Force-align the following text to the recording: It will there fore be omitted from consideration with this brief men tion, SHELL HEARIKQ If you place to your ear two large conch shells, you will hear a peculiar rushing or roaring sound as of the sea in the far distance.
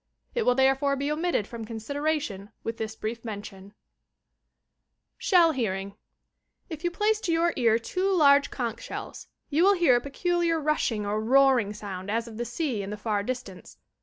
It 0.33 0.47
will 0.47 0.55
there 0.55 0.73
fore 0.73 0.95
be 0.95 1.11
omitted 1.11 1.45
from 1.45 1.63
consideration 1.63 2.49
with 2.63 2.77
this 2.77 2.95
brief 2.95 3.23
men 3.23 3.43
tion, 3.43 3.75
SHELL 5.19 5.51
HEARIKQ 5.53 5.95
If 6.71 6.83
you 6.83 6.89
place 6.89 7.21
to 7.21 7.31
your 7.31 7.53
ear 7.55 7.77
two 7.77 8.11
large 8.11 8.49
conch 8.49 8.81
shells, 8.81 9.27
you 9.51 9.63
will 9.63 9.75
hear 9.75 9.95
a 9.97 10.01
peculiar 10.01 10.59
rushing 10.59 11.05
or 11.05 11.21
roaring 11.21 11.75
sound 11.75 12.09
as 12.09 12.27
of 12.27 12.37
the 12.37 12.45
sea 12.45 12.81
in 12.81 12.89
the 12.89 12.97
far 12.97 13.21
distance. 13.21 13.77